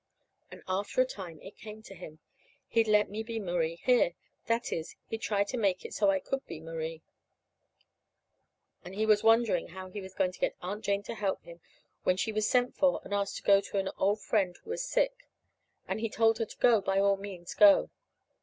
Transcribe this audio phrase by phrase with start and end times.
[0.49, 2.17] And after a time it came to him
[2.69, 4.13] he'd let me be Marie here;
[4.47, 7.03] that is, he'd try to make it so I could be Marie.
[8.83, 11.43] And he was just wondering how he was going to get Aunt Jane to help
[11.43, 11.61] him
[12.01, 14.83] when she was sent for and asked to go to an old friend who was
[14.83, 15.27] sick.
[15.87, 17.89] And he told her to go, by all means to go.